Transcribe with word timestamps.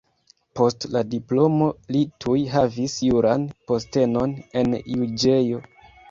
Post 0.59 0.85
la 0.93 1.01
diplomo 1.09 1.65
li 1.95 1.99
tuj 2.23 2.37
havis 2.53 2.95
juran 3.09 3.45
postenon 3.73 4.33
en 4.63 4.73
juĝejo. 4.95 5.61